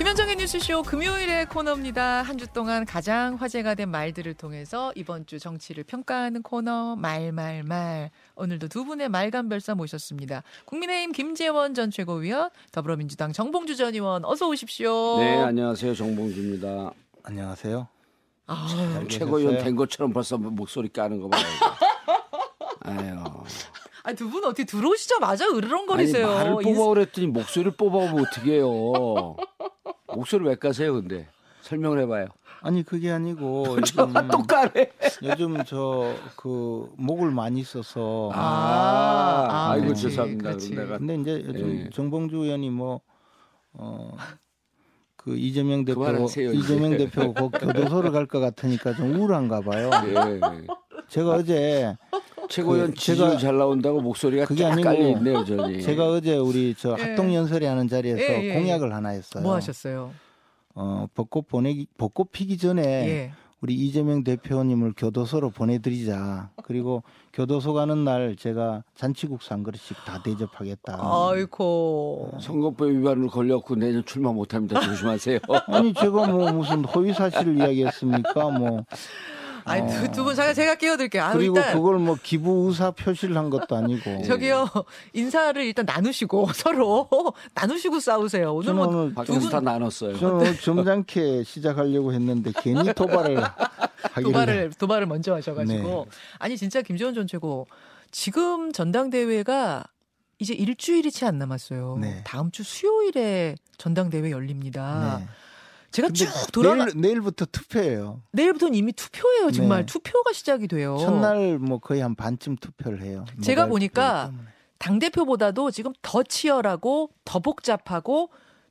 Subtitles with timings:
[0.00, 2.22] 김현정의 뉴스쇼 금요일의 코너입니다.
[2.22, 8.10] 한 주 동안 가장 화제가 된 말들을 통해서 이번 주 정치를 평가하는 코너 말말말.
[8.34, 10.42] 오늘도 두 분의 말감별사 모셨습니다.
[10.64, 15.18] 국민의힘 김재원 전 최고위원, 더불어민주당 정봉주 전 의원 어서 오십시오.
[15.18, 15.94] 네, 안녕하세요.
[15.94, 16.92] 정봉주입니다.
[17.22, 17.86] 안녕하세요.
[18.46, 21.42] 아, 최고위원 된 것처럼 벌써 목소리 까는 거 봐요.
[22.84, 23.20] 아유.
[24.02, 26.26] 아니, 두분 어떻게 들어오시자마자 아니, 으르렁거리세요.
[26.26, 29.36] 말을 인- 뽑아 그랬더니 목소리를 뽑아보면 어떻게 해요.
[30.14, 31.28] 목소리 왜 까세요, 근데?
[31.62, 32.26] 설명을 해봐요.
[32.62, 34.92] 아니 그게 아니고 요즘 또 까네.
[35.22, 40.42] 요즘 저 그 목을 많이 써서 아, 아, 아 이고, 그렇지, 죄송합니다.
[40.50, 40.74] 그렇지.
[40.74, 41.90] 내가 근데 이제 요즘 예.
[41.90, 43.00] 정봉주 의원이 뭐
[43.72, 44.14] 어.
[45.16, 46.52] 그 이재명 대표 그만하세요.
[46.52, 49.90] 이재명 대표 그 교도소를 갈 것 같으니까 좀 우울한가 봐요.
[50.06, 50.40] 예.
[51.08, 51.96] 제가 어제
[52.50, 55.80] 최고위원 그 지지율 제가- 잘 나온다고 목소리가 그게 쫙 아니고 깔려 있네요, 저는.
[55.80, 57.02] 제가 어제 우리 저 예.
[57.02, 59.42] 합동 연설회 하는 자리에서 예, 예, 공약을 하나 했어요.
[59.42, 60.10] 뭐 하셨어요?
[60.74, 63.32] 어 벚꽃 보내기 벚꽃 피기 전에 예.
[63.62, 66.48] 우리 이재명 대표님을 교도소로 보내드리자.
[66.64, 67.02] 그리고
[67.34, 70.98] 교도소 가는 날 제가 잔치국수 한 그릇씩 다 대접하겠다.
[70.98, 72.32] 아이고.
[72.40, 74.80] 선거법 위반으로 걸렸고 내년 출마 못합니다.
[74.80, 75.38] 조심하세요.
[75.68, 78.50] 아니 제가 뭐 무슨 허위 사실을 이야기했습니까?
[78.58, 78.84] 뭐
[79.64, 81.22] 아니, 두, 두 분, 제가, 제가 끼워드릴게요.
[81.22, 81.74] 아, 그리고 일단.
[81.74, 84.22] 그걸 뭐 기부 의사 표시를 한 것도 아니고.
[84.26, 84.68] 저기요
[85.12, 87.08] 인사를 일단 나누시고 서로
[87.54, 88.54] 나누시고 싸우세요.
[88.54, 90.18] 오늘 저는 뭐 오늘 밖에서 다 나눴어요.
[90.18, 93.42] 저는 오늘 점잖게 시작하려고 했는데 괜히 도발을
[94.22, 96.16] 도발을 도발을 먼저 하셔가지고 네.
[96.38, 97.66] 아니 진짜 김재원 전 최고
[98.10, 99.84] 지금 전당대회가
[100.38, 101.98] 이제 일주일이 채 안 남았어요.
[102.00, 102.22] 네.
[102.24, 105.18] 다음 주 수요일에 전당대회 열립니다.
[105.20, 105.26] 네.
[105.90, 108.22] 제가 쭉 돌아가 내일, 내일 부터 투표예요.
[108.32, 109.50] 내일부터는 이미 투표예요.
[109.50, 109.86] 정말 네.
[109.86, 110.96] 투표가 시작이 돼요.
[110.98, 113.24] 첫날 뭐 거의 한 반쯤 투표를 해요.
[113.42, 114.32] 제가 보니까.
[114.78, 118.30] 당 대표보다도 지금 더 치열하고 더 복잡하고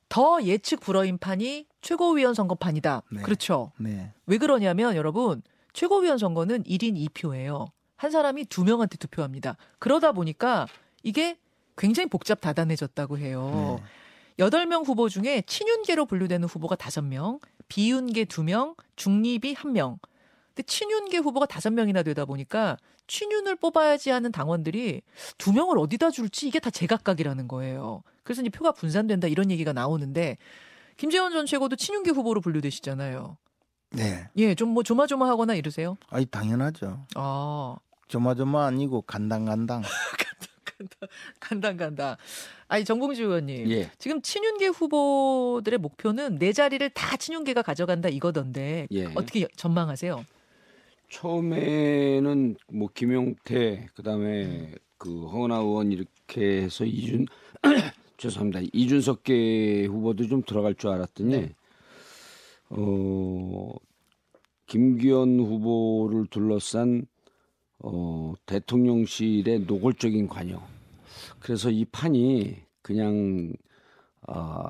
[0.10, 3.04] 더 예측 불허인 판이 최고위원 선거판이다.
[3.12, 3.22] 네.
[3.22, 3.72] 그렇죠.
[3.78, 4.12] 네.
[4.26, 7.68] 왜 그러냐면 여러분 최고위원 선거는 1인 2표예요.
[7.96, 9.56] 한 사람이 두 명한테 투표합니다.
[9.78, 10.68] 그러다 보니까
[11.04, 11.38] 이게
[11.78, 13.80] 굉장히 복잡 다단해졌다고 해요.
[13.80, 13.84] 네.
[14.40, 20.00] 여덟 명 후보 중에 친윤계로 분류되는 후보가 다섯 명, 비윤계 두 명, 중립이 한 명.
[20.50, 22.78] 근데 친윤계 후보가 다섯 명이나 되다 보니까
[23.08, 25.02] 친윤을 뽑아야지 하는 당원들이
[25.38, 28.04] 두 명을 어디다 줄지 이게 다 제각각이라는 거예요.
[28.24, 30.38] 그래서 이제 표가 분산된다 이런 얘기가 나오는데
[30.96, 33.38] 김재원 전 최고도 친윤계 후보로 분류되시잖아요.
[33.92, 34.30] 네.
[34.38, 35.98] 예, 좀 뭐 조마조마하거나 이러세요?
[36.10, 37.06] 아니 당연하죠.
[37.16, 37.76] 아,
[38.08, 39.82] 조마조마 아니고 간당간당.
[41.40, 42.18] 간다 간다.
[42.70, 43.90] 아니 정봉주 의원님, 예.
[43.98, 49.06] 지금 친윤계 후보들의 목표는 네 자리를 다 친윤계가 가져간다 이거던데 예.
[49.16, 50.24] 어떻게 전망하세요?
[51.10, 57.26] 처음에는 뭐 김용태 그다음에 그 허은하 의원 이렇게 해서 이준
[58.18, 61.56] 죄송합니다 이준석계 후보도 좀 들어갈 줄 알았더니 네.
[62.70, 63.74] 어
[64.68, 67.08] 김기현 후보를 둘러싼
[67.80, 70.62] 어 대통령실의 노골적인 관여
[71.40, 73.54] 그래서 이 판이 그냥
[74.28, 74.70] 어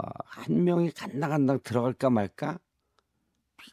[0.50, 2.60] 한 명이 간당간당 들어갈까 말까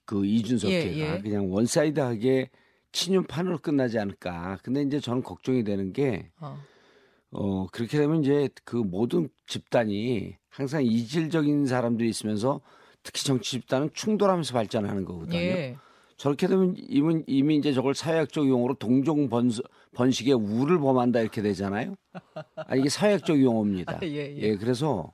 [0.05, 1.21] 그 이준석계가 예, 예.
[1.23, 2.51] 그냥 one side하게
[2.93, 4.59] 친윤판으로 끝나지 않을까.
[4.63, 6.59] 근데 이제 저는 걱정이 되는 게 어.
[7.31, 12.61] 어, 그렇게 되면 이제 그 모든 집단이 항상 이질적인 사람들이 있으면서
[13.03, 15.39] 특히 정치 집단은 충돌하면서 발전하는 거거든요.
[15.39, 15.77] 예.
[16.17, 19.63] 저렇게 되면 이미, 이미 이제 저걸 사회학적 용어로 동종 번스,
[19.95, 21.95] 번식의 우를 범한다 이렇게 되잖아요.
[22.55, 23.97] 아, 이게 사회학적 용어입니다.
[23.97, 24.57] 아, 예, 예.
[24.57, 25.13] 그래서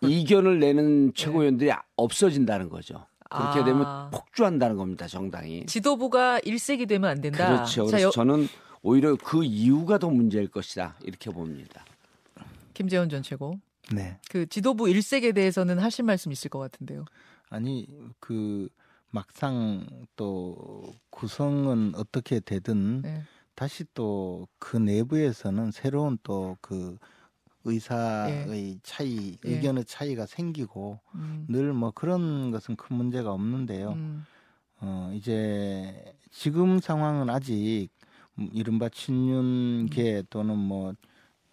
[0.00, 3.06] 이견을 내는 최고위원들이 없어진다는 거죠.
[3.30, 3.64] 그렇게 아.
[3.64, 5.66] 되면 폭주한다는 겁니다, 정당이.
[5.66, 7.46] 지도부가 일색이 되면 안 된다.
[7.46, 7.86] 그렇죠.
[7.86, 8.48] 자, 그래서 여, 저는
[8.82, 11.84] 오히려 그 이유가 더 문제일 것이다 이렇게 봅니다.
[12.74, 13.58] 김재원 전 최고.
[13.92, 14.18] 네.
[14.30, 17.04] 그 지도부 일색에 대해서는 하실 말씀 있을 것 같은데요.
[17.50, 17.86] 아니
[18.20, 18.68] 그
[19.10, 19.86] 막상
[20.16, 23.22] 또 구성은 어떻게 되든 네.
[23.54, 26.96] 다시 또 그 내부에서는 새로운 또 그
[27.64, 29.50] 의사의 차이, 예.
[29.50, 33.90] 의견의 차이가 생기고 음, 늘뭐 그런 것은 큰 문제가 없는데요.
[33.92, 34.24] 음,
[34.80, 37.88] 어 이제 지금 상황은 아직
[38.38, 40.94] 음, 이른바 친윤계 또는 뭐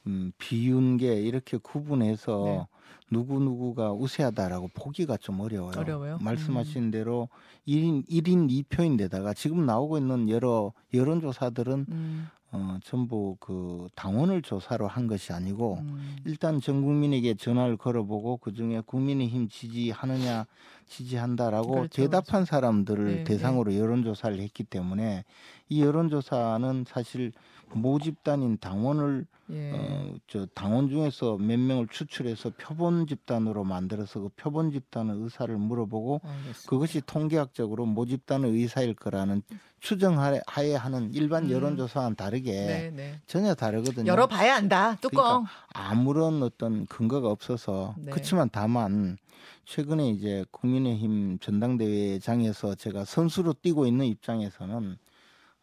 [0.08, 2.68] 음, 비윤계 이렇게 구분해서 네.
[3.12, 5.78] 누구 누구가 우세하다라고 보기가 좀 어려워요.
[5.78, 6.18] 어려워요?
[6.22, 7.30] 말씀하신 대로
[7.68, 12.28] 1인 1인 2표인데다가 지금 나오고 있는 여러 여론 조사들은 음.
[12.56, 16.16] 어, 전부 그 당원을 조사로 한 것이 아니고 음.
[16.26, 20.46] 일단 전 국민에게 전화를 걸어보고 그 중에 국민의힘 지지하느냐
[20.88, 25.26] 지지한다라고 그렇죠, 대답한 사람들을 네, 대상으로 여론조사를 했기 때문에
[25.68, 27.34] 이 여론조사는 사실
[27.74, 29.72] 모집단인 당원을 예.
[29.74, 36.22] 어, 저 당원 중에서 몇 명을 추출해서 표본 집단으로 만들어서 그 표본 집단의 의사를 물어보고
[36.24, 36.70] 알겠습니다.
[36.70, 39.44] 그것이 통계학적으로 모집단의 의사일 거라는
[39.86, 41.52] 추정하에 하는 일반 음.
[41.52, 43.22] 여론조사와는 다르게 네, 네.
[43.28, 44.12] 전혀 다르거든요.
[44.12, 44.96] 열어봐야 안다.
[44.96, 45.46] 뚜껑.
[45.46, 48.10] 그러니까 아무런 어떤 근거가 없어서 네.
[48.12, 49.18] 그렇지만 다만
[49.66, 54.98] 최근에 이제 국민의힘 전당대회장에서 제가 선수로 뛰고 있는 입장에서는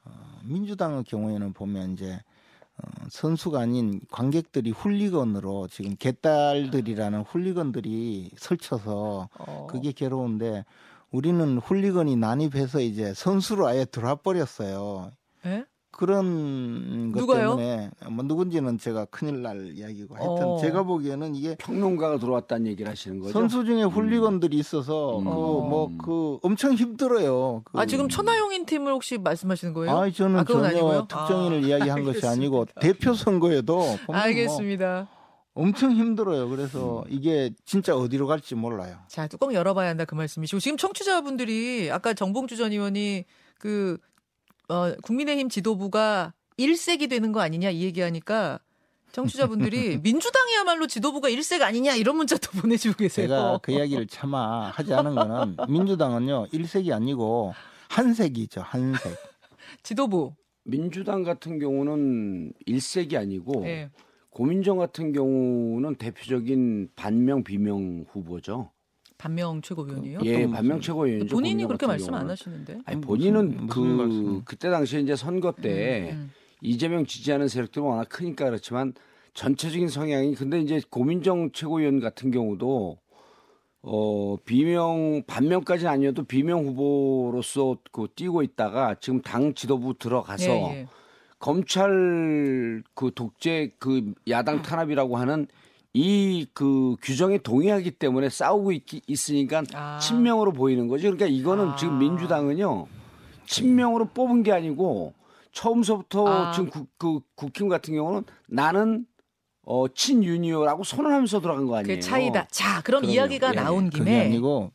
[0.05, 0.11] 어,
[0.45, 2.21] 민주당의 경우에는 보면 이제
[2.79, 9.67] 어, 선수가 아닌 관객들이 훌리건으로 지금 개딸들이라는 훌리건들이 설쳐서 어.
[9.69, 10.65] 그게 괴로운데
[11.13, 15.11] 우리는 훌리건이 난입해서 이제 선수로 아예 들어와 버렸어요.
[15.47, 15.65] 예?
[15.95, 17.51] 그런 것 누가요?
[17.57, 20.57] 때문에 뭐 누군지는 제가 큰일 날 이야기고 하여튼 어.
[20.59, 23.33] 제가 보기에는 이게 평론가가 들어왔다는 얘기를 하시는 거죠?
[23.35, 25.25] 선수 중에 훌리건들이 있어서 음.
[25.25, 27.61] 그뭐그 엄청 힘들어요.
[27.65, 29.99] 그 아 지금 천하용인 팀을 혹시 말씀하시는 거예요?
[29.99, 31.07] 아니, 저는 아, 전혀 아니고요?
[31.09, 33.77] 특정인을 아, 이야기한 것이 아니고 대표 선거에도
[34.07, 35.09] 뭐 알겠습니다.
[35.55, 36.49] 엄청 힘들어요.
[36.49, 37.05] 그래서 음.
[37.11, 38.99] 이게 진짜 어디로 갈지 몰라요.
[39.09, 43.25] 자, 뚜껑 열어봐야 한다 그 말씀이시고 지금 청취자분들이 아까 정봉주 전 의원이
[43.59, 43.99] 그
[44.69, 48.61] 어, 국민의힘 지도부가 1색이 되는 거 아니냐 이 얘기하니까
[49.13, 53.29] 청취자분들이 민주당이야말로 지도부가 1색 아니냐 이런 문자도 보내주고 계세요.
[53.29, 57.55] 제가 그 이야기를 차마 하지 않은 거는 민주당은요 일색이 아니고
[57.89, 59.17] 한색이죠 한색.
[59.83, 60.35] 지도부.
[60.65, 63.91] 민주당 같은 경우는 일색이 아니고 예.
[64.37, 68.71] 고민정 같은 경우는 대표적인 반명 비명 후보죠.
[69.19, 70.19] 반명 최고위원이요?
[70.25, 71.37] 예, 어떤 반명 무슨- 최고위원이죠.
[71.37, 72.29] 본인이 그렇게 말씀 안.
[72.29, 72.79] 하시는데.
[72.87, 74.45] 아니 무슨- 본인은 무슨 그 말씀?
[74.45, 76.31] 그때 당시에 이제 선거 때 음.
[76.63, 78.95] 이재명 지지하는 세력들이 워낙 크니까 그렇지만
[79.35, 82.99] 전체적인 성향이 근데 이제 고민정 최고위원 같은 경우도
[83.85, 90.87] 어 비명 반명까지는 아니어도 비명 후보로서 그 뛰고 있다가 지금 당 지도부 들어가서 예, 예.
[91.43, 95.49] 검찰 그 독재 그 야당 탄압이라고 하는
[95.93, 99.99] 이 그 규정에 동의하기 때문에 싸우고 있, 있으니까 아.
[99.99, 101.03] 친명으로 보이는 거죠.
[101.11, 101.77] 그러니까 이거는 아.
[101.77, 102.87] 지금 민주당은요
[103.47, 105.13] 친명으로 뽑은 게 아니고
[105.51, 106.53] 처음서부터 아.
[106.53, 109.05] 지금 국, 그 국힘 같은 경우는 나는
[109.65, 111.97] 어 친윤이요라고 선언하면서 들어간 거 아니에요.
[111.97, 112.47] 그 차이다.
[112.51, 113.15] 자, 그럼 그럼요.
[113.15, 114.71] 이야기가 예, 나온 그게 김에 아니고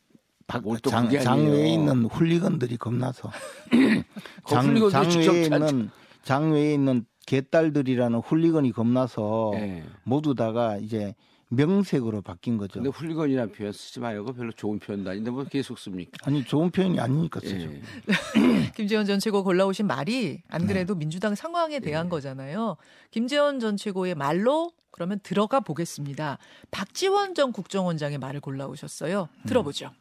[0.46, 1.68] 박, 뭘또 장, 그게 장외에.
[1.68, 3.30] 있는 훌리건들이 겁나서
[3.72, 4.04] 그
[4.46, 5.90] 장, 장외에 자- 있는
[6.28, 9.82] 장외에 있는 개딸들이라는 훌리건이 겁나서 예.
[10.04, 11.14] 모두 다가 이제
[11.48, 12.74] 명색으로 바뀐 거죠.
[12.74, 14.22] 근데 훌리건이라는 표현 쓰지 마요.
[14.22, 16.18] 그거 별로 좋은 표현도 아닌데 뭐 계속 씁니까?
[16.24, 17.70] 아니 좋은 표현이 아니니까 쓰죠.
[17.70, 17.80] 예.
[18.76, 20.66] 김재원 전 최고 골라오신 말이 안 네.
[20.66, 22.76] 그래도 민주당 상황에 대한 거잖아요.
[23.10, 26.36] 김재원 전 최고의 말로 그러면 들어가 보겠습니다.
[26.70, 29.30] 박지원 전 국정원장의 말을 골라오셨어요.
[29.46, 29.92] 들어보죠.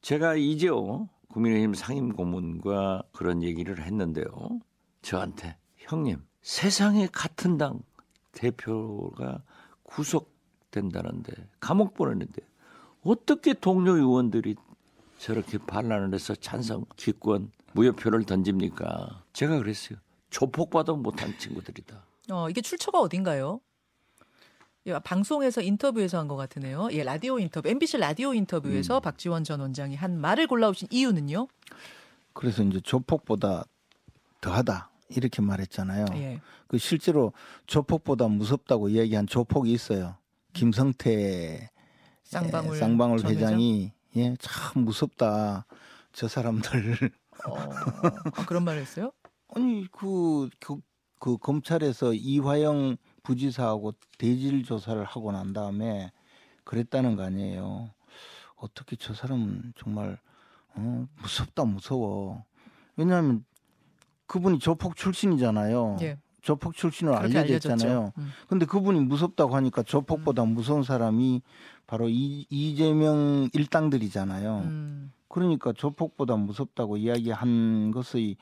[0.00, 4.24] 제가 이재호 국민의힘 상임 고문과 그런 얘기를 했는데요.
[5.02, 7.80] 저한테 형님 세상에 같은 당
[8.32, 9.42] 대표가
[9.82, 12.42] 구속된다는데 감옥 보내는데
[13.02, 14.54] 어떻게 동료 의원들이
[15.18, 19.22] 저렇게 반란을 해서 찬성 기권 무효표를 던집니까?
[19.32, 19.98] 제가 그랬어요.
[20.30, 22.02] 조폭봐도 못한 친구들이다.
[22.30, 23.60] 어, 이게 출처가 어딘가요?
[24.86, 26.88] 예, 방송에서 인터뷰에서 한 것 같으네요.
[26.92, 29.02] 예, 라디오 인터뷰, MBC 라디오 인터뷰에서 음.
[29.02, 31.48] 박지원 전 원장이 한 말을 골라오신 이유는요?
[32.32, 33.64] 그래서 이제 조폭보다
[34.40, 36.06] 더하다 이렇게 말했잖아요.
[36.14, 36.40] 예.
[36.66, 37.32] 그 실제로
[37.66, 40.16] 조폭보다 무섭다고 이야기한 조폭이 있어요.
[40.52, 41.70] 김성태
[42.24, 43.30] 쌍방울, 예, 쌍방울 회장?
[43.30, 45.66] 회장이 예, 참 무섭다.
[46.12, 47.10] 저 사람들
[47.46, 49.12] 어, 아, 그런 말을 했어요?
[49.54, 50.80] 아니 그, 그,
[51.18, 56.10] 그 검찰에서 이화영 부지사하고 대질 조사를 하고 난 다음에
[56.64, 57.90] 그랬다는 거 아니에요.
[58.56, 60.18] 어떻게 저 사람은 정말
[60.74, 62.44] 어, 무섭다 무서워.
[62.96, 63.44] 왜냐하면
[64.30, 65.96] 그분이 조폭 출신이잖아요.
[66.02, 66.16] 예.
[66.40, 67.98] 조폭 출신으로 그렇게 알려졌잖아요.
[67.98, 68.12] 알려졌죠.
[68.16, 68.30] 음.
[68.48, 71.42] 근데 그분이 무섭다고 하니까 조폭보다 무서운 사람이
[71.88, 74.58] 바로 이, 이재명 일당들이잖아요.
[74.64, 75.12] 음.
[75.26, 78.36] 그러니까 조폭보다 무섭다고 이야기한 것의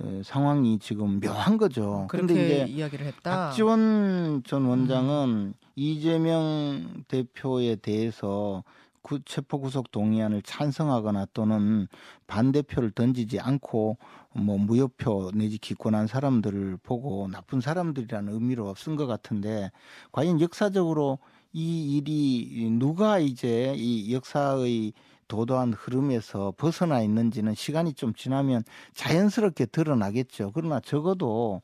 [0.00, 2.06] 에, 상황이 지금 묘한 거죠.
[2.08, 3.48] 그런데 이제 이야기를 했다.
[3.48, 8.62] 박지원 전 원장은 이재명 대표에 대해서
[9.04, 11.86] 구, 체포 구속 동의안을 찬성하거나 또는
[12.26, 13.98] 반대표를 던지지 않고
[14.32, 19.70] 뭐 무효표 내지 기권한 사람들을 보고 나쁜 사람들이라는 의미로 쓴 것 같은데
[20.10, 21.18] 과연 역사적으로
[21.52, 24.94] 이 일이 누가 이제 이 역사의
[25.28, 30.52] 도도한 흐름에서 벗어나 있는지는 시간이 좀 지나면 자연스럽게 드러나겠죠.
[30.54, 31.60] 그러나 적어도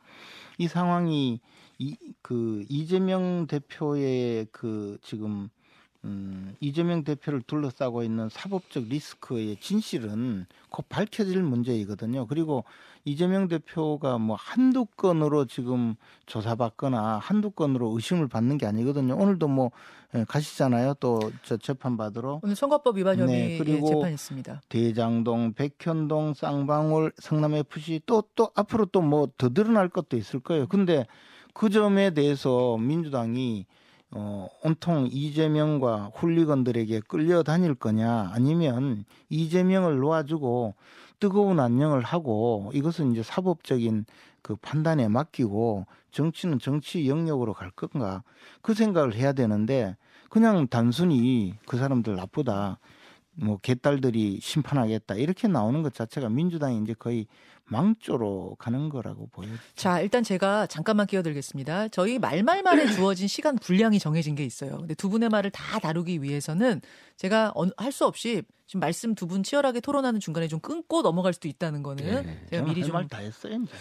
[0.58, 1.40] 이 상황이
[1.78, 5.48] 이 그 이재명 대표의 그 지금
[6.04, 12.26] 음, 이재명 대표를 둘러싸고 있는 사법적 리스크의 진실은 곧 밝혀질 문제이거든요.
[12.26, 12.64] 그리고
[13.04, 15.94] 이재명 대표가 뭐 한두 건으로 지금
[16.26, 19.16] 조사받거나 한두 건으로 의심을 받는 게 아니거든요.
[19.16, 19.70] 오늘도 뭐
[20.14, 20.94] 예, 가시잖아요.
[20.94, 24.62] 또 저 재판 받으러 오늘 선거법 위반 혐의 네, 그리고 재판 있습니다.
[24.68, 30.66] 대장동, 백현동, 쌍방울, 성남 FC 또또 앞으로 또 뭐더 늘어날 것도 있을 거예요.
[30.66, 31.06] 근데
[31.54, 33.66] 그 점에 대해서 민주당이
[34.12, 40.74] 어, 온통 이재명과 훌리건들에게 끌려다닐 거냐 아니면 이재명을 놓아주고
[41.20, 44.06] 뜨거운 안녕을 하고 이것은 이제 사법적인
[44.42, 48.22] 그 판단에 맡기고 정치는 정치 영역으로 갈 건가
[48.62, 49.96] 그 생각을 해야 되는데
[50.28, 52.78] 그냥 단순히 그 사람들 나쁘다
[53.32, 57.26] 뭐 개딸들이 심판하겠다 이렇게 나오는 것 자체가 민주당이 이제 거의
[57.70, 59.54] 망조로 가는 거라고 보여요.
[59.74, 61.88] 자, 일단 제가 잠깐만 끼어들겠습니다.
[61.88, 64.78] 저희 말말말에 주어진 시간 분량이 정해진 게 있어요.
[64.78, 66.80] 근데 두 분의 말을 다 다루기 위해서는
[67.16, 71.48] 제가 할 수 없이 지금 말씀 두 분 치열하게 토론하는 중간에 좀 끊고 넘어갈 수도
[71.48, 72.46] 있다는 거는 네.
[72.50, 73.54] 제가 미리 좀 말 다 했어요.
[73.62, 73.72] 이제.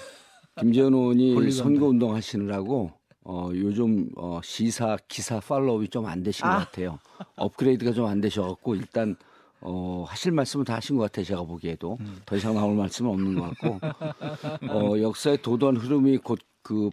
[1.36, 1.52] 홀리건들.
[1.52, 2.92] 선거 운동 하시느라고
[3.24, 6.58] 어, 요즘 어, 시사 기사 팔로우이 좀 안 되신 아.
[6.60, 7.00] 것 같아요.
[7.36, 9.16] 업그레이드가 좀 안 되셔갖고 일단
[9.62, 11.26] 어, 하실 말씀은 다 하신 것 같아요.
[11.26, 13.80] 제가 보기에도 더 이상 나올 말씀은 없는 것 같고
[14.72, 16.90] 어, 역사의 도도한 흐름이 곧 그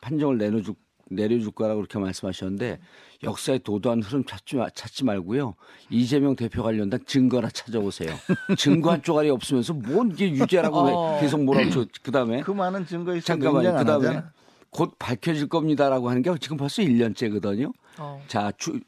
[0.00, 0.74] 판정을 내려줄
[1.10, 2.80] 내려줄 거라고 그렇게 말씀하셨는데
[3.22, 5.54] 역사의 도도한 흐름 찾지, 마- 찾지 말고요.
[5.90, 8.08] 이재명 대표 관련된 증거나 찾아오세요.
[8.56, 11.14] 증거 한 쪼가리 없으면서 뭔 이게 유죄라고 어.
[11.16, 13.76] 왜 계속 저- 그다음에 그 많은 증거 있어도 잠깐만요.
[13.76, 14.22] 그다음에.
[14.70, 17.72] 곧 밝혀질 겁니다라고 하는 게 지금 벌써 1년째거든요.
[17.98, 18.20] 어.
[18.26, 18.80] 자, 주,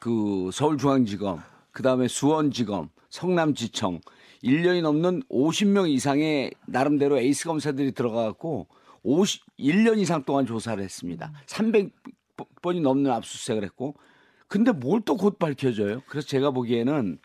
[0.00, 1.38] 그 서울중앙지검,
[1.74, 4.00] 그다음에 수원지검, 성남지청
[4.42, 8.68] 1년이 넘는 50명 이상의 나름대로 에이스 검사들이 들어가 갖고
[9.02, 11.32] 50 1년 이상 동안 조사를 했습니다.
[11.46, 13.96] 300번이 넘는 압수수색을 했고
[14.48, 16.02] 근데 뭘 또 곧 밝혀져요.
[16.06, 17.18] 그래서 제가 보기에는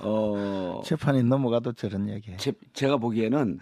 [0.00, 2.36] 어 재판이 넘어가도 저런 얘기해.
[2.36, 3.58] 제, 제가 보기에는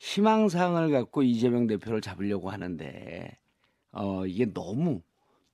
[0.00, 3.38] 희망사항을 갖고 이재명 대표를 잡으려고 하는데
[3.92, 5.00] 어 이게 너무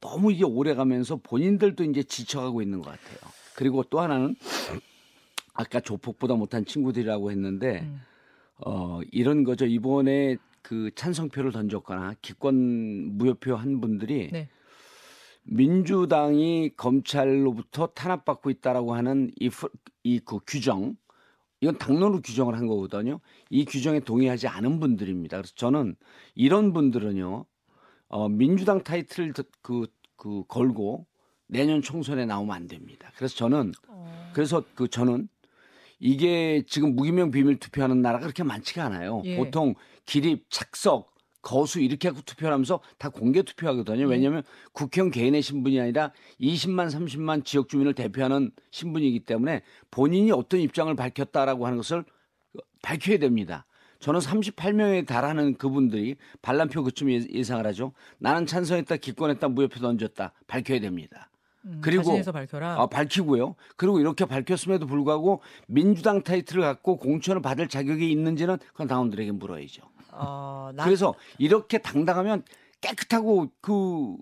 [0.01, 3.31] 너무 이게 오래 가면서 본인들도 이제 지쳐가고 있는 것 같아요.
[3.57, 4.35] 그리고 또 하나는
[5.55, 8.01] 아까 조폭보다 못한 친구들이라고 했는데 음.
[8.65, 9.67] 어 이런 거죠.
[9.67, 14.49] 이번에 그 찬성표를 던졌거나 기권 무효표 한 분들이 네.
[15.45, 19.31] 민주당이 검찰로부터 탄압받고 있다라고 하는
[20.05, 20.97] 이그 규정
[21.63, 23.21] 이건 당론으로 규정을 한 거거든요.
[23.49, 25.37] 이 규정에 동의하지 않은 분들입니다.
[25.37, 25.95] 그래서 저는
[26.35, 27.47] 이런 분들은요,
[28.09, 29.33] 어, 민주당 타이틀
[29.63, 31.07] 그, 그 걸고
[31.47, 33.11] 내년 총선에 나오면 안 됩니다.
[33.17, 34.31] 그래서 저는 어.
[34.33, 35.29] 그래서 그 저는
[35.99, 39.23] 이게 지금 무기명 비밀 투표하는 나라가 그렇게 많지가 않아요.
[39.25, 39.37] 예.
[39.37, 44.01] 보통 기립, 착석, 거수 이렇게 하고 투표를 하면서 다 공개 투표하거든요.
[44.01, 44.05] 예.
[44.05, 50.93] 왜냐하면 국회의원 개인의 신분이 아니라 20만, 30만 지역 주민을 대표하는 신분이기 때문에 본인이 어떤 입장을
[50.95, 52.05] 밝혔다라고 하는 것을
[52.83, 53.67] 밝혀야 됩니다.
[54.01, 57.93] 저는 38명에 달하는 그분들이 반란표 그쯤 예- 예상을 하죠.
[58.19, 60.33] 나는 찬성했다, 기권했다, 무효표 던졌다.
[60.49, 61.31] 밝혀야 됩니다.
[61.65, 62.81] 음, 그리고- 자신에서 밝혀라.
[62.81, 63.55] 아, 밝히고요.
[63.77, 69.83] 그리고 이렇게 밝혔음에도 불구하고 민주당 타이틀을 갖고 공천을 받을 자격이 있는지는 그건 당원들에게 물어야죠.
[70.13, 72.43] 어, 나- 그래서 이렇게 당당하면
[72.81, 74.17] 깨끗하고 그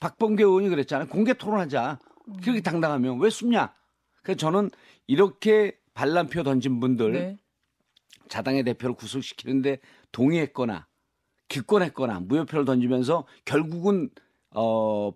[0.00, 1.08] 박범계 의원이 그랬잖아요.
[1.08, 1.98] 공개 토론하자.
[2.42, 3.74] 그렇게 당당하면 왜 숨냐?
[4.22, 4.70] 그래서 저는
[5.06, 7.36] 이렇게 반란표 던진 분들 네.
[8.28, 9.78] 자당의 대표를 구속시키는데
[10.12, 10.86] 동의했거나
[11.48, 14.10] 기권했거나 무효표를 던지면서 결국은
[14.50, 15.12] 어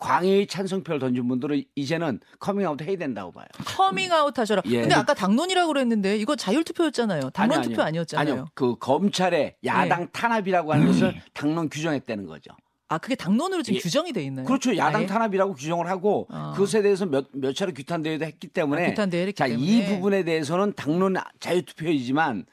[0.00, 3.46] 광의의 찬성표를 던진 분들은 이제는 커밍아웃 해야 된다고 봐요.
[3.64, 4.62] 커밍아웃 하셔라.
[4.66, 4.80] 예.
[4.80, 7.30] 근데 아까 당론이라고 그랬는데 이거 자율 투표였잖아요.
[7.30, 8.00] 당론 아니요, 투표 아니요.
[8.00, 8.32] 아니었잖아요.
[8.32, 8.48] 아니요.
[8.54, 12.50] 그 검찰의 야당 탄압이라고 하는 것을 당론 규정했다는 거죠.
[12.88, 13.80] 아, 그게 당론으로 지금 예.
[13.80, 14.46] 규정이 돼 있나요?
[14.46, 14.76] 그렇죠.
[14.76, 15.06] 야당 아예?
[15.06, 16.52] 탄압이라고 규정을 하고 아.
[16.54, 19.64] 그것에 대해서 몇, 몇 차례 규탄 대회도 했기 때문에 아, 규탄 대회를 했기 자, 때문에.
[19.64, 22.46] 이 부분에 대해서는 당론 자유 투표이지만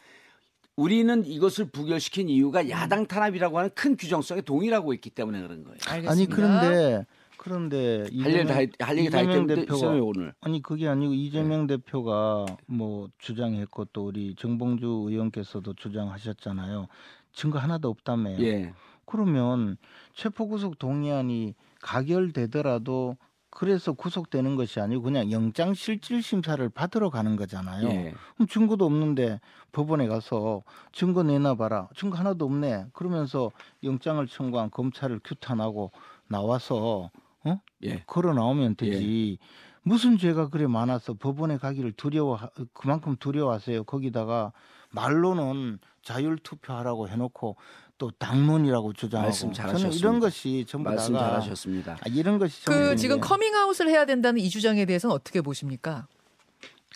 [0.76, 5.78] 우리는 이것을 부결시킨 이유가 야당 탄압이라고 하는 큰 규정성에 동의하고 있기 때문에 그런 거예요.
[5.88, 6.12] 알겠습니다.
[6.12, 7.06] 아니 그런데
[7.38, 10.34] 그런데 할일 다, 이재명- 할 얘기 다 이재명 대표가 오늘.
[10.42, 16.88] 아니 그게 아니고 이재명 대표가 뭐 주장했고 또 우리 정봉주 의원께서도 주장하셨잖아요.
[17.32, 18.40] 증거 하나도 없다며요.
[18.42, 18.74] 예.
[19.06, 19.78] 그러면
[20.14, 23.18] 체포 구속 동의안이 가결되더라도
[23.50, 27.88] 그래서 구속되는 것이 아니고 그냥 영장 실질 심사를 받으러 가는 거잖아요.
[27.90, 28.14] 예.
[28.36, 29.40] 그럼 증거도 없는데
[29.72, 31.88] 법원에 가서 증거 내놔 봐라.
[31.96, 32.88] 증거 하나도 없네.
[32.94, 33.52] 그러면서
[33.84, 35.92] 영장을 청구한 검찰을 규탄하고
[36.28, 37.10] 나와서
[37.48, 37.62] 어?
[37.84, 38.04] 예.
[38.06, 39.38] 걸어 나오면 되지.
[39.82, 42.38] 무슨 죄가 그래 많아서 법원에 가기를 두려워
[42.74, 43.86] 그만큼 두려워하세요.
[43.86, 44.52] 거기다가
[44.90, 47.56] 말로는 자율 투표하라고 해놓고
[47.98, 49.98] 또 당론이라고 주장하고 말씀 저는 잘하셨습니다.
[49.98, 51.94] 이런 것이 전부 말씀 다가 잘하셨습니다.
[51.94, 56.08] 아, 이런 것이 그 전부 지금 커밍아웃을 해야 된다는 이 주장에 대해서는 어떻게 보십니까?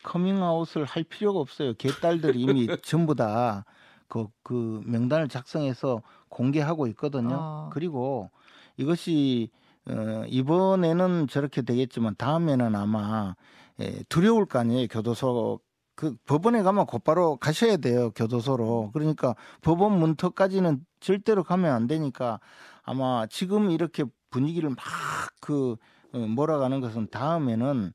[0.03, 1.74] 커밍아웃을 할 필요가 없어요.
[1.75, 3.65] 개딸들이 이미 전부 다
[4.08, 7.38] 그, 그 명단을 작성해서 공개하고 있거든요.
[7.39, 7.70] 아.
[7.72, 8.29] 그리고
[8.77, 9.50] 이것이
[9.90, 13.36] 어, 이번에는 저렇게 되겠지만 다음에는 아마
[13.80, 14.88] 예, 두려울 거 아니에요.
[14.88, 15.60] 교도소
[15.96, 18.12] 그 법원에 가면 곧바로 가셔야 돼요.
[18.12, 18.92] 교도소로.
[18.94, 22.40] 그러니까 법원 문턱까지는 절대로 가면 안 되니까
[22.84, 25.75] 아마 지금 이렇게 분위기를 막 그
[26.14, 27.94] 어, 몰아가는 것은 다음에는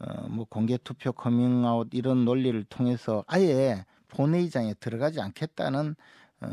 [0.00, 5.94] 어, 뭐 공개 투표 커밍아웃 이런 논리를 통해서 아예 본회의장에 들어가지 않겠다는 어,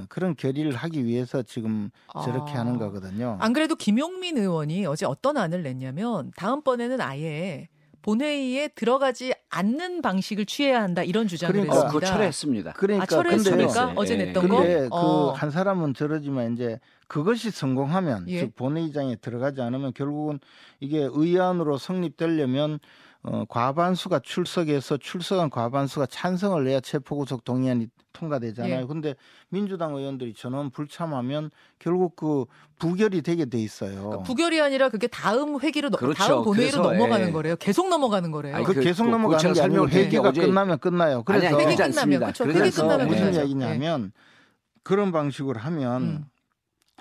[0.10, 1.90] 그런 결의를 하기 위해서 지금
[2.24, 2.60] 저렇게 아.
[2.60, 3.38] 하는 거거든요.
[3.40, 7.68] 안 그래도 김용민 의원이 어제 어떤 안을 냈냐면 다음번에는 아예
[8.04, 11.74] 본회의에 들어가지 않는 방식을 취해야 한다 이런 주장을 그러니까.
[11.76, 12.00] 어, 했습니다.
[12.00, 12.74] 그거 철회했습니다.
[12.74, 13.86] 그러니까 아, 철회했습니까?
[13.88, 14.18] 근데- 어제 예.
[14.26, 14.90] 냈던 근데 거?
[14.90, 15.32] 그 어.
[15.34, 18.40] 한 사람은 저러지만 이제 그것이 성공하면 예.
[18.40, 20.40] 즉 본회의장에 들어가지 않으면 결국은
[20.80, 22.80] 이게 의안으로 성립되려면
[23.24, 28.82] 어, 과반수가 출석해서 출석한 과반수가 찬성을 내야 체포구속 동의안이 통과되잖아요.
[28.82, 28.86] 예.
[28.86, 29.16] 근데
[29.50, 32.46] 민주당 의원들이 전원 불참하면 결국 그
[32.80, 33.94] 부결이 되게 돼 있어요.
[34.01, 36.18] 그러니까 부결이 아니라 그게 다음 회기로 넘- 그렇죠.
[36.24, 37.32] 다음 본회의로 넘어가는 예.
[37.32, 37.56] 거래요.
[37.58, 38.56] 계속 넘어가는 거래요.
[38.56, 41.24] 아니, 그, 그- 계속 그- 넘어가는 게 아니고 회기가 어제- 끝나면 끝나요.
[41.24, 42.34] 그래서 아니, 회기 그러지 끝나면.
[42.34, 43.08] 그러지 회기 끝나면.
[43.08, 43.34] 무슨.
[43.36, 44.12] 이야기냐면
[44.84, 46.25] 그런 방식으로 하면 음.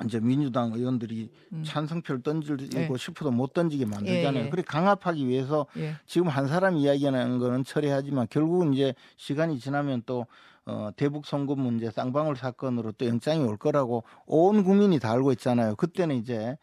[0.05, 1.63] 이제 민주당 의원들이 음.
[1.65, 2.89] 찬성표를 던지고 예.
[2.97, 4.43] 싶어도 못 던지게 만들잖아요.
[4.43, 4.51] 예, 예.
[4.51, 5.95] 그래 강압하기 위해서 예.
[6.07, 10.27] 지금 한 사람 이야기하는 거는 처리하지만 결국은 이제 시간이 지나면 또
[10.67, 15.75] 어, 대북 송금 문제 쌍방울 사건으로 또 영장이 올 거라고 온 국민이 다 알고 있잖아요.
[15.77, 16.57] 그때는 이제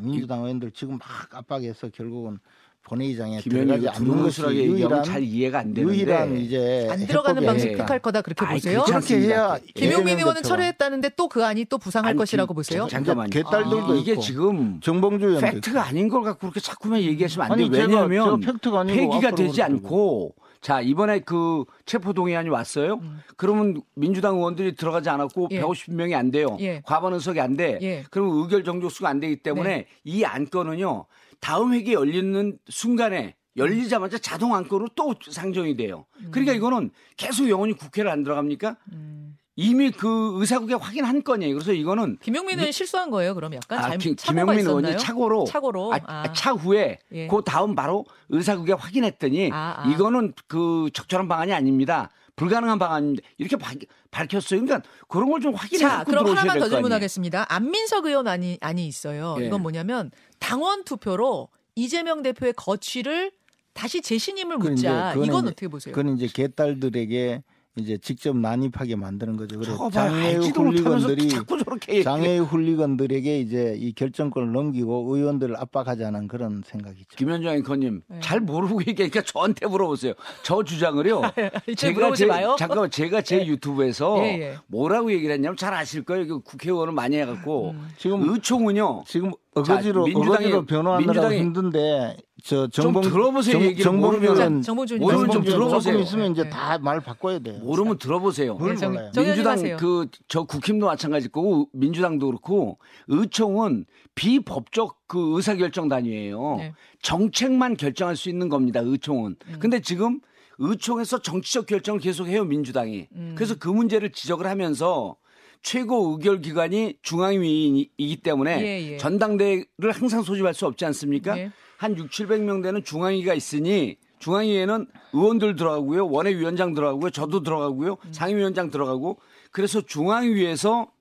[0.00, 2.38] 민주당 의원들 지금 막 압박해서 결국은
[2.84, 7.76] 본회의장에 들어가지 않는 것이 유일한 잘 이해가 안 되는데 유일한 이제 안 들어가는 방식.
[7.76, 8.80] 택할 거다 그렇게 아이, 보세요?
[8.82, 9.34] 그렇게 않습니다.
[9.34, 9.72] 해야 예.
[9.74, 10.48] 김용민 의원은 대표가.
[10.48, 12.82] 철회했다는데 또 그 안이 또 부상할 아니, 것이라고 그- 보세요?
[12.84, 13.30] 자, 잠깐만요.
[13.30, 14.20] 개딸들도 아, 이게 있고.
[14.22, 15.88] 지금 정봉주 팩트가 있고.
[15.88, 17.68] 아닌 걸 갖고 그렇게 자꾸만 얘기하시면 안 돼요.
[17.72, 19.74] 왜냐하면 제가 팩트가 아니고 폐기가 되지 그러고.
[19.74, 22.94] 않고 자 이번에 그 체포 동의안이 왔어요.
[22.94, 23.20] 음.
[23.36, 25.60] 그러면 민주당 의원들이 들어가지 않았고 예.
[25.60, 26.56] 150명이 안 돼요.
[26.58, 26.80] 예.
[26.86, 27.78] 과반 의석이 안 돼.
[27.82, 27.96] 예.
[27.96, 28.04] 네.
[28.10, 31.04] 그러면 의결 정족수가 안 되기 때문에 이 안건은요
[31.38, 36.06] 다음 회기 열리는 순간에 열리자마자 자동 안건으로 또 상정이 돼요.
[36.30, 38.78] 그러니까 이거는 계속 영원히 국회를 안 들어갑니까?
[38.92, 39.23] 음.
[39.56, 41.54] 이미 그 의사국에 확인한 건이에요.
[41.54, 43.34] 그래서 이거는 김용민 의원 실수한 거예요.
[43.34, 44.78] 그럼 약간 아, 잘못 김, 착오가 김영민 있었나요?
[44.78, 46.32] 의원이 착오로 착오로 아, 아.
[46.32, 47.26] 차후에 예.
[47.28, 49.90] 그 다음 바로 의사국에 확인했더니 아, 아.
[49.90, 52.10] 이거는 그 적절한 방안이 아닙니다.
[52.36, 53.22] 불가능한 방안입니다.
[53.38, 53.72] 이렇게 바-
[54.10, 54.60] 밝혔어요.
[54.60, 56.74] 그러니까 그런 걸 좀 확인해 자, 그럼 들어오셔야 하나만 될 더.
[56.74, 57.46] 질문하겠습니다.
[57.48, 59.36] 안민석 의원 안이 안이 있어요.
[59.40, 59.46] 예.
[59.46, 63.30] 이건 뭐냐면 당원 투표로 이재명 대표의 거취를
[63.72, 65.14] 다시 재신임을 그건 묻자.
[65.14, 65.94] 이건 어떻게 보세요?
[65.94, 67.42] 그건 이제 개딸들에게
[67.76, 69.58] 이제 직접 난입하게 만드는 거죠.
[69.58, 72.04] 그래서 훌리건들이 저렇게 얘기해요.
[72.04, 77.06] 장애의 훌리건들에게 이제 이 결정권을 넘기고 의원들을 압박하자는 그런 생각이죠.
[77.16, 78.20] 김현정 앵커님 네.
[78.20, 80.14] 잘 모르고 얘기하니까 저한테 물어보세요.
[80.44, 81.22] 저 주장을요.
[81.94, 82.54] 물어보지 마요.
[82.58, 84.56] 잠깐만 제가 제 유튜브에서 예, 예.
[84.68, 86.40] 뭐라고 얘기를 했냐면 잘 아실 거예요.
[86.42, 87.88] 국회의원을 많이 해갖고 음.
[87.98, 89.02] 지금 의총은요.
[89.08, 94.36] 지금 어거지로 민주당이- 어거지로 변호하느라고 민주당이- 힘든데 저좀 정봉 들어보세요, 얘기를 정봉주 모르면.
[94.36, 95.80] 의원 정봉주 모르면 좀 들어보세요.
[95.94, 96.50] 조금 있으면 이제 네.
[96.50, 97.58] 다말 바꿔야 돼요.
[97.60, 98.56] 모르면 들어보세요.
[98.56, 99.10] 뭘 네, 정- 몰라요.
[99.16, 99.56] 민주당.
[99.78, 102.78] 그 저 국힘도 마찬가지일 거고 민주당도 그렇고
[103.08, 106.56] 의총은 비법적 그 의사결정 단위예요.
[106.58, 106.74] 네.
[107.00, 108.80] 정책만 결정할 수 있는 겁니다.
[108.84, 109.36] 의총은.
[109.48, 109.56] 음.
[109.58, 110.20] 근데 지금
[110.58, 113.08] 의총에서 정치적 결정을 계속해요 민주당이.
[113.16, 113.32] 음.
[113.36, 115.16] 그래서 그 문제를 지적을 하면서
[115.64, 118.96] 최고 의결 기관이 중앙위이기 때문에 예, 예.
[118.98, 121.36] 전당대회를 항상 소집할 수 없지 않습니까?
[121.38, 121.50] 예.
[121.78, 126.06] 한 6, 700명 되는 중앙위가 있으니 중앙위에는 의원들 들어가고요.
[126.06, 127.10] 원외위원장 들어가고요.
[127.10, 127.96] 저도 들어가고요.
[128.04, 128.12] 음.
[128.12, 129.18] 상임위원장 들어가고
[129.50, 130.92] 그래서 중앙위에서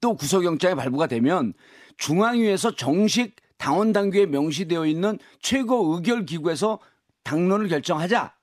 [0.00, 1.52] 또 구속영장이 발부가 되면
[1.98, 6.78] 중앙위에서 정식 당원 당규에 명시되어 있는 최고 의결 기구에서
[7.24, 8.34] 당론을 결정하자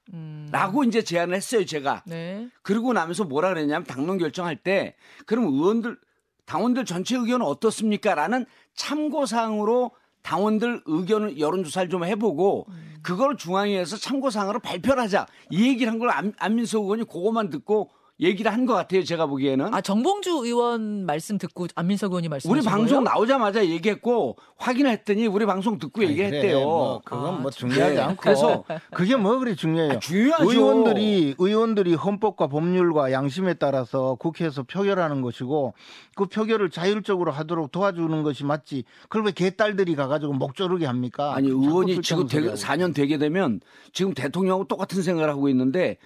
[0.52, 0.88] 라고 음.
[0.88, 2.04] 이제 제안을 했어요, 제가.
[2.06, 2.50] 네.
[2.62, 4.96] 그러고 나면서 뭐라 그랬냐면 당론 결정할 때
[5.26, 5.98] 그럼 의원들
[6.46, 8.14] 당원들 전체 의견은 어떻습니까?
[8.16, 8.46] 라는
[8.76, 12.68] 참고 사항으로 당원들 의견을 여론조사를 좀 해보고
[13.02, 17.90] 그걸 중앙위에서 참고 사항으로 발표를 하자 이 얘기를 한 걸 안민석 의원이 그것만 듣고
[18.22, 19.04] 얘기를 한 것 같아요.
[19.04, 19.74] 제가 보기에는.
[19.74, 22.52] 아 정봉주 의원 말씀 듣고 안민석 의원이 말씀.
[22.52, 26.42] 우리 방송 나오자마자 얘기했고 확인을 했더니 우리 방송 듣고 아니, 얘기했대요.
[26.42, 29.94] 그래, 뭐 그건 아, 뭐 중요하지 네, 않고 그래서- 그게 뭐 그리 중요해요.
[29.94, 30.52] 아, 중요하죠.
[30.52, 35.74] 의원들이 의원들이 헌법과 법률과 양심에 따라서 국회에서 표결하는 것이고
[36.16, 38.84] 그 표결을 자율적으로 하도록 도와주는 것이 맞지.
[39.10, 41.34] 그걸 왜 개딸들이 가가지고 목 조르게 합니까?
[41.36, 42.58] 아니 의원이 지금 되, 소리 하고.
[42.60, 43.62] 4년 되게 되면
[43.94, 45.98] 지금 대통령하고 똑같은 생각을 하고 있는데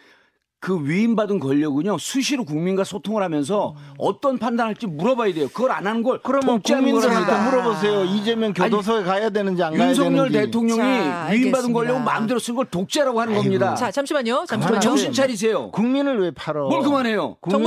[0.66, 5.48] 그 위임받은 권력은요 수시로 국민과 소통을 하면서 어떤 판단할지 물어봐야 돼요.
[5.54, 7.52] 그걸 안 하는 걸 그러면 국민들한테.
[7.52, 8.04] 물어보세요.
[8.06, 10.48] 이재명 교도소에 가야 되는지 안 가야 윤석열 되는지.
[10.48, 11.72] 대통령이 자, 위임받은.
[11.72, 13.44] 권력을 마음대로 쓴 걸 독재라고 하는 아이고.
[13.44, 13.76] 겁니다.
[13.76, 14.46] 자 잠시만요.
[14.48, 14.80] 잠시만요.
[14.80, 15.70] 정신 차리세요.
[15.70, 16.68] 국민을 왜 팔어?
[16.68, 17.36] 뭘 그만해요.
[17.42, 17.64] 그안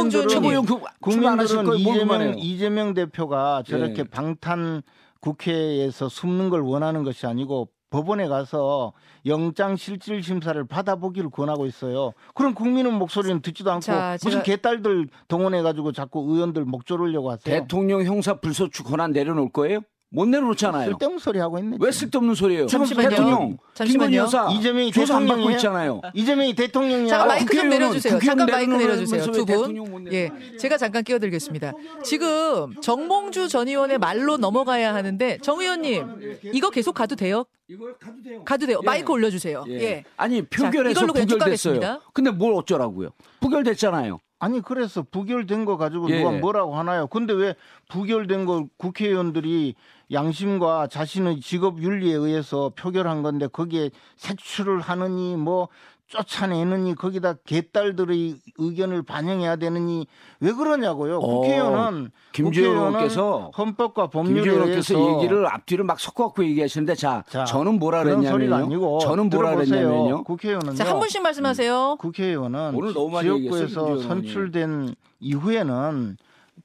[1.38, 2.34] 하실 국민들은 이재명.
[2.36, 4.02] 이재명 대표가 저렇게 예.
[4.02, 4.82] 방탄
[5.20, 8.92] 국회에서 숨는 걸 원하는 것이 아니고 법원에 가서
[9.26, 12.12] 영장 실질 심사를 받아보기를 권하고 있어요.
[12.34, 17.30] 그럼 국민은 목소리는 듣지도 않고 자, 무슨 제가- 개딸들 동원해 가지고 자꾸 의원들 목 조르려고
[17.30, 17.60] 하세요.
[17.60, 19.80] 대통령 형사 불소추 권한 내려놓을 거예요?
[20.10, 20.92] 못 내려놓잖아요.
[20.92, 21.76] 쓸데없는 소리 하고 있네.
[21.80, 21.90] 왜.
[21.92, 22.66] 쓸데없는 소리예요?
[22.66, 23.08] 잠시만요.
[23.10, 24.08] 대통령 잠시만요.
[24.08, 25.50] 김건희 여사 이재명이 조사 안 받고?
[25.50, 26.00] 있잖아요.
[26.14, 27.08] 이재명이 대통령이야.
[27.08, 28.18] 잠깐 마이크 좀 내려주세요.
[28.20, 29.24] 잠깐 마이크 내려주세요.
[29.26, 30.12] 왜두 분.
[30.12, 31.72] 예, 제가 잠깐 끼어들겠습니다.
[32.02, 37.44] 지금 정몽주 전 의원의 말로 넘어가야 하는데 정 의원님 이거 계속 가도 돼요?
[37.68, 38.42] 이거 가도 돼요.
[38.44, 38.80] 가도 돼요.
[38.82, 38.86] 예.
[38.86, 39.64] 마이크 올려주세요.
[39.68, 39.82] 예.
[39.82, 40.04] 예.
[40.16, 42.00] 아니 표결에서 쭉 부결됐어요.
[42.14, 43.10] 근데 뭘 어쩌라고요?
[43.40, 44.20] 부결됐잖아요.
[44.40, 46.18] 아니 그래서 부결된 거 가지고 예.
[46.18, 47.06] 누가 뭐라고 하나요?
[47.08, 47.54] 근데 왜
[47.88, 49.74] 부결된 거 국회의원들이
[50.12, 55.68] 양심과 자신의 직업 윤리에 의해서 표결한 건데 거기에 색출을 하느니 뭐
[56.08, 60.06] 쫓아내느니 거기다 개딸들의 의견을 반영해야 되느니
[60.40, 61.18] 왜 그러냐고요.
[61.18, 67.24] 어, 국회의원은 김재원 국회의원은 의원께서 헌법과 법률에 의해서 의원께서 얘기를 앞뒤를 막 섞어갖고 얘기하시는데 자,
[67.28, 68.98] 자, 저는 뭐라 그랬냐면요.
[69.00, 69.54] 저는 뭐라.
[69.56, 70.24] 그랬냐면요.
[70.24, 70.74] 국회의원은요.
[70.76, 71.96] 자, 한 분씩 말씀하세요.
[72.00, 74.08] 국회의원은 오늘 너무 많이 얘기했어요, 지역구에서.
[74.08, 76.16] 선출된 이후에는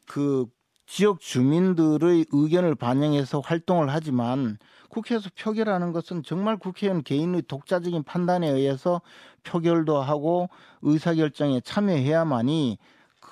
[0.08, 0.46] 그
[0.86, 4.58] 지역 주민들의 의견을 반영해서 활동을 하지만
[4.94, 9.02] 국회에서 표결하는 것은 정말 국회의원 개인의 독자적인 판단에 의해서
[9.44, 10.50] 표결도 하고
[10.84, 12.78] 의사결정에 참여해야만이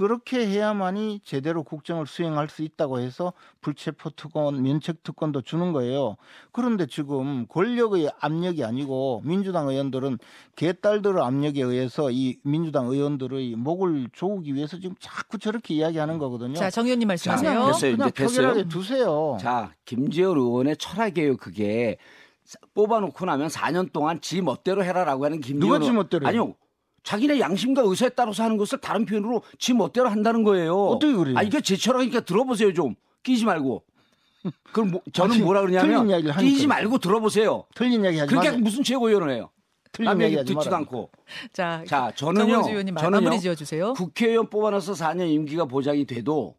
[0.01, 6.17] 그렇게 해야만이 제대로 국정을 수행할 수 있다고 해서 불체포 특권, 면책 특권도 주는 거예요.
[6.51, 10.17] 그런데 지금 권력의 압력이 아니고 민주당 의원들은
[10.55, 16.55] 개딸들의 압력에 의해서 이 민주당 의원들의 목을 조우기 위해서 지금 자꾸 저렇게 이야기하는 거거든요.
[16.55, 17.51] 자, 정 의원님 말씀하세요.
[17.59, 17.91] 자, 됐어요.
[17.91, 18.67] 그냥 이제 됐어요.
[18.69, 19.37] 두세요.
[19.39, 21.37] 자, 김재원 의원의 철학이에요.
[21.37, 21.97] 그게
[22.73, 26.27] 뽑아놓고 나면 4년 동안 지 멋대로 해라라고 하는 김재원 누가 지 의원- 멋대로?
[26.27, 26.55] 아니요.
[27.03, 30.75] 자기네 양심과 의사에 따라서 하는 것을 다른 표현으로 지 멋대로 한다는 거예요.
[30.75, 31.37] 어떻게 그래요?
[31.37, 32.95] 아, 이게 제 철학이니까 들어보세요 좀.
[33.23, 33.83] 끼지 말고.
[34.71, 36.07] 그럼 뭐- 저는 아니, 뭐라 그러냐면
[36.39, 37.65] 끼지 말고 들어보세요.
[37.75, 38.63] 틀린 이야기 하지 그렇게 마세요.
[38.63, 39.49] 무슨 최고위원을 해요.
[39.91, 40.77] 틀린 얘기 하지 듣지도 마라.
[40.77, 41.11] 않고.
[41.53, 42.45] 자, 자, 저는요.
[42.47, 43.21] 정봉주 의원님 마- 저는요.
[43.23, 43.93] 마무리 지어주세요.
[43.93, 46.55] 국회의원 뽑아놔서 4년 임기가 보장이 돼도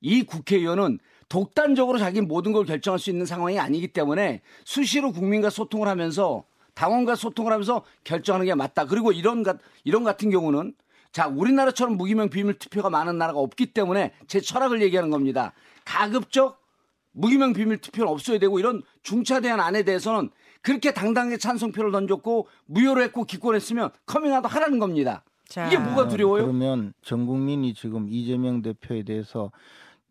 [0.00, 0.98] 이 국회의원은
[1.28, 6.44] 독단적으로 자기 모든 걸 결정할 수 있는 상황이 아니기 때문에 수시로 국민과 소통을 하면서
[6.78, 8.84] 당원과 소통을 하면서 결정하는 게 맞다.
[8.86, 10.74] 그리고 이런 가- 이런 같은 경우는
[11.10, 15.52] 자 우리나라처럼 무기명 비밀 투표가 많은 나라가 없기 때문에 제 철학을 얘기하는 겁니다.
[15.84, 16.62] 가급적
[17.10, 20.30] 무기명 비밀 투표는 없어야 되고 이런 중차대한 안에 대해서는
[20.62, 25.24] 그렇게 당당하게 찬성표를 던졌고 무효로 했고 기권했으면 커밍아웃 하라는 겁니다.
[25.48, 26.42] 자, 이게 뭐가 두려워요?
[26.44, 29.50] 그러면 전 국민이 지금 이재명 대표에 대해서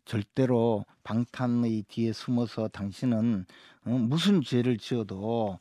[0.04, 3.46] 절대로 방탄의 뒤에 숨어서 당신은
[3.86, 5.58] 어, 무슨 죄를 지어도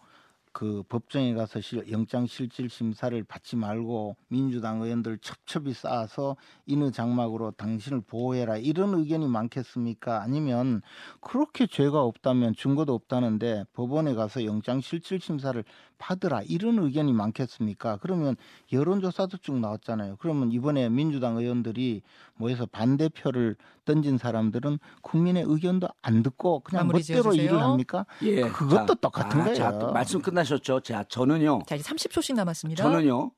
[0.57, 7.51] 그 법정에 가서 실- 영장 실질 심사를 받지 말고 민주당 의원들 첩첩이 쌓아서 인의 장막으로
[7.51, 10.23] 당신을 보호해라 이런 의견이 많겠습니까?
[10.23, 10.81] 아니면
[11.21, 15.63] 그렇게 죄가 없다면 증거도 없다는데 법원에 가서 영장 실질 심사를
[15.97, 17.97] 받으라 이런 의견이 많겠습니까?
[18.01, 18.35] 그러면
[18.71, 20.17] 여론조사도 쭉 나왔잖아요.
[20.19, 22.01] 그러면 이번에 민주당 의원들이
[22.35, 23.55] 모여서 반대표를
[23.85, 27.43] 던진 사람들은 국민의 의견도 안 듣고 그냥 멋대로 지어주세요.
[27.43, 28.05] 일을 합니까?
[28.23, 28.41] 예.
[28.41, 29.55] 그것도 똑같은 아, 거예요.
[29.55, 30.81] 자, 말씀 끝나셨죠?
[30.81, 31.63] 자, 저는요.
[31.67, 32.83] 자, 이제 30초씩 남았습니다.
[32.83, 33.31] 저는요.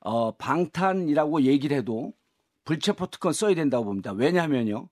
[0.00, 2.12] 어, 방탄이라고 얘기를 해도
[2.64, 4.12] 불체포 특권 써야 된다고 봅니다.
[4.12, 4.88] 왜냐하면요.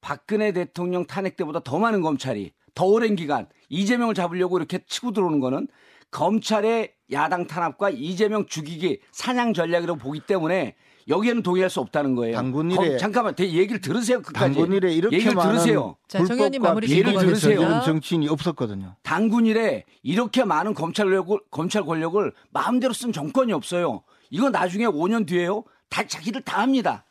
[0.00, 5.40] 박근혜 대통령 탄핵 때보다 더 많은 검찰이 더 오랜 기간 이재명을 잡으려고 이렇게 치고 들어오는
[5.40, 5.66] 거는
[6.10, 10.74] 검찰의 야당 탄압과 이재명 죽이기 사냥 전략이라고 보기 때문에
[11.08, 12.34] 여기에는 동의할 수 없다는 거예요.
[12.34, 14.20] 당군 검- 일에- 잠깐만, 대- 얘기를 들으세요.
[14.22, 14.54] 끝까지.
[14.56, 15.96] 당군 일에 이렇게 얘기를 많은 들으세요.
[16.08, 17.80] 자, 정 의원님 불법과 마무리 비리를 가겠습니다.
[17.82, 18.96] 정치인이 없었거든요.
[19.02, 24.02] 당군일에 이렇게 많은 검찰 권력을, 검찰 권력을 마음대로 쓴 정권이 없어요.
[24.30, 25.62] 이거 나중에 5년 뒤에요.
[25.88, 27.04] 다 자기들 다 합니다.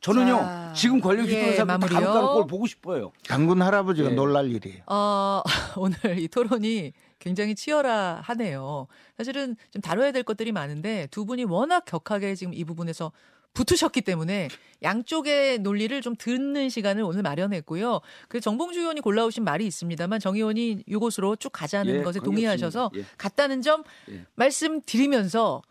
[0.00, 0.36] 저는요.
[0.38, 2.00] 자, 지금 권력 휘두른 예, 사람 다 마무리요.
[2.00, 3.12] 감옥 가는 걸 보고 싶어요.
[3.28, 4.14] 당군 할아버지가 예.
[4.14, 4.82] 놀랄 일이에요.
[4.88, 5.42] 어,
[5.76, 8.86] 오늘 이 토론이 굉장히 치열하네요.
[9.16, 13.12] 사실은 좀 다뤄야 될 것들이 많은데 두 분이 워낙 격하게 지금 이 부분에서
[13.56, 14.48] 붙으셨기 때문에
[14.82, 18.00] 양쪽의 논리를 좀 듣는 시간을 오늘 마련했고요.
[18.28, 22.90] 그 정봉주 의원이 골라오신 말이 있습니다만 정 의원이 이곳으로 쭉 가자는 예, 것에 동의하셔서.
[22.96, 23.04] 예.
[23.16, 24.26] 갔다는 점 예.
[24.34, 25.62] 말씀드리면서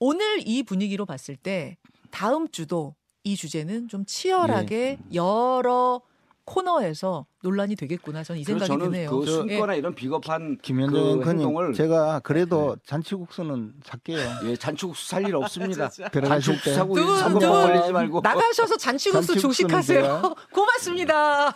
[0.00, 1.76] 오늘 이 분위기로 봤을 때
[2.10, 5.14] 다음 주도 이 주제는 좀 치열하게 예.
[5.14, 6.00] 여러
[6.48, 9.10] 코너에서 논란이 되겠구나 저는 이 생각이 저는 드네요.
[9.10, 9.30] 그 예.
[9.30, 14.18] 숨거나 이런 비겁한 김현정 그 행동을 제가 그래도 잔치국수는 살게요.
[14.46, 15.88] 예, 잔치국수 살 일 없습니다.
[16.10, 20.02] 들어가실 때 사고 두 분, 선거 두분 걸리지 말고 나가셔서 잔치국수 조식하세요.
[20.02, 21.52] 제가 고맙습니다.